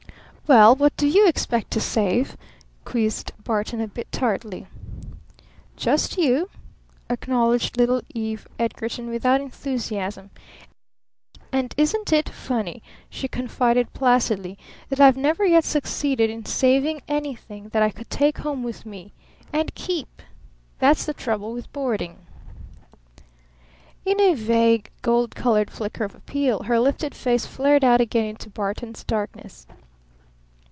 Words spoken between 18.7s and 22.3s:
me and keep! That's the trouble with boarding!"